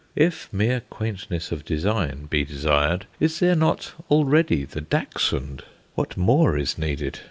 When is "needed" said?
6.75-7.19